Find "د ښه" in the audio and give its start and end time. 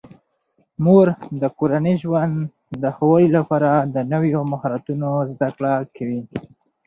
2.81-3.05